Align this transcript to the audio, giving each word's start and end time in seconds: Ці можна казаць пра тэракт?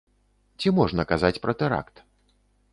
Ці 0.61 0.73
можна 0.79 1.05
казаць 1.13 1.33
пра 1.45 1.53
тэракт? 1.63 1.95